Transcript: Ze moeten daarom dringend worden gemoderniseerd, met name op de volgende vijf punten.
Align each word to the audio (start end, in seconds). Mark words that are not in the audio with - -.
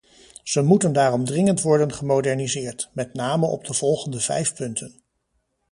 Ze 0.43 0.61
moeten 0.61 0.93
daarom 0.93 1.25
dringend 1.25 1.61
worden 1.61 1.93
gemoderniseerd, 1.93 2.89
met 2.93 3.13
name 3.13 3.45
op 3.45 3.65
de 3.65 3.73
volgende 3.73 4.19
vijf 4.19 4.55
punten. 4.55 4.95